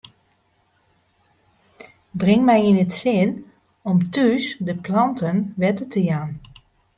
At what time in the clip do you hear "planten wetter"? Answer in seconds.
4.85-5.87